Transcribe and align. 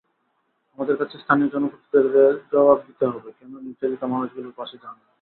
আমাদের 0.73 0.95
কাছে 0.97 1.15
স্থানীয় 1.17 1.49
জনপ্রতিনিধিদের 1.49 2.33
জবাব 2.51 2.77
দিতে 2.87 3.05
হবে, 3.05 3.29
কেন 3.37 3.51
নির্যাতিত 3.65 4.01
মানুষগুলোর 4.13 4.57
পাশে 4.57 4.75
যাননি। 4.77 5.05